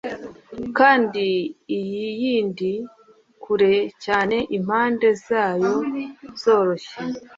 Kandi 0.77 1.25
iyi 1.79 2.05
yindi 2.21 2.71
kure 3.43 3.73
cyane 4.03 4.37
impande 4.57 5.07
zayo 5.25 5.73
zoroshye 6.41 6.95